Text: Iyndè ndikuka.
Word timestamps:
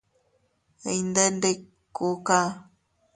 Iyndè 0.91 1.23
ndikuka. 1.35 2.39